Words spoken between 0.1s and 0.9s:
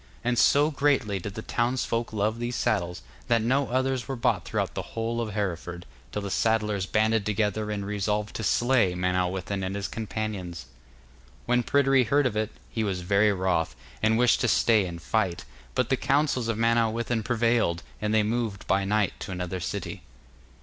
And so